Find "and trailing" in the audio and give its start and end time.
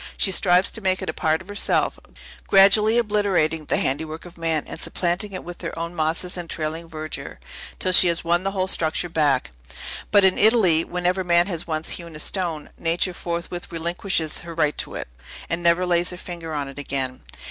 6.37-6.89